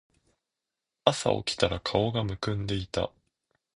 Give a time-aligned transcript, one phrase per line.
[1.05, 3.11] 朝起きたら顔浮腫んでいた